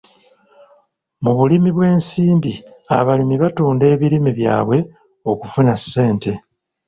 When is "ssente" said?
5.81-6.31